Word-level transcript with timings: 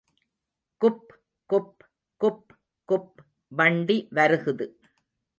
குப்குப் 0.81 1.83
குப்குப் 2.21 3.11
வண்டி 3.51 3.97
வருகுது. 4.11 4.67